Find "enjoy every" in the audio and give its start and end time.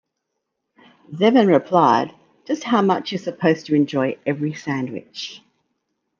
3.75-4.51